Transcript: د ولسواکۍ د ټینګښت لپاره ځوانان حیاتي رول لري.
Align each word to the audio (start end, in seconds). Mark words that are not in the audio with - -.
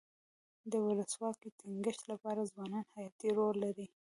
د 0.71 0.73
ولسواکۍ 0.87 1.49
د 1.53 1.57
ټینګښت 1.59 2.01
لپاره 2.11 2.49
ځوانان 2.51 2.85
حیاتي 2.93 3.29
رول 3.37 3.55
لري. 3.65 3.85